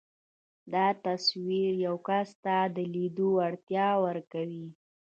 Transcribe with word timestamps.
دا 0.73 0.85
تصور 1.05 1.71
يو 1.85 1.95
کس 2.07 2.29
ته 2.43 2.57
د 2.75 2.77
ليدلو 2.93 3.27
وړتيا 3.37 3.87
ورکوي. 4.05 4.67